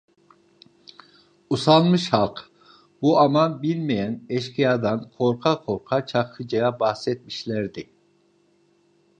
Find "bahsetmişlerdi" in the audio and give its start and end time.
6.79-7.89